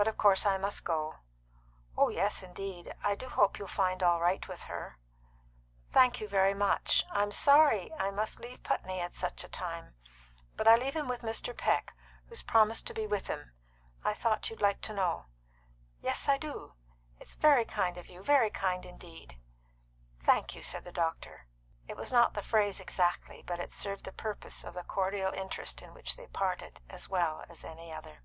[0.00, 1.16] But of course I must go."
[1.94, 2.94] "Oh yes, indeed.
[3.04, 4.96] I do hope you'll find all right with her."
[5.92, 7.04] "Thank you very much.
[7.10, 9.94] I'm sorry that I must leave Putney at such a time.
[10.56, 11.54] But I leave him with Mr.
[11.54, 11.92] Peck,
[12.30, 13.52] who's promised to be with him.
[14.02, 15.26] I thought you'd like to know."
[16.00, 16.72] "Yes, I do;
[17.18, 19.36] it's very kind of you very kind indeed."
[20.18, 21.44] "Thank you," said the doctor.
[21.86, 25.82] It was not the phrase exactly, but it served the purpose of the cordial interest
[25.82, 28.22] in which they parted as well as another.